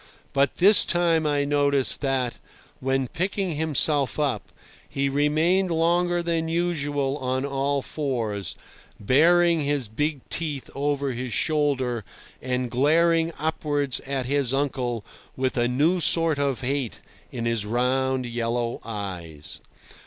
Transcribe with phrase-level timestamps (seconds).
[0.33, 2.39] But this time I noticed that,
[2.79, 4.51] when picking himself up,
[4.89, 8.55] he remained longer than usual on all fours,
[8.99, 12.03] baring his big teeth over his shoulder
[12.41, 16.99] and glaring upwards at his uncle with a new sort of hate
[17.31, 19.61] in his round, yellow eyes.